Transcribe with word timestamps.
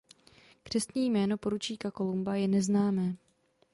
Křestní 0.63 1.09
jméno 1.09 1.37
poručíka 1.37 1.91
Columba 1.91 2.35
je 2.35 2.47
neznámé. 2.47 3.15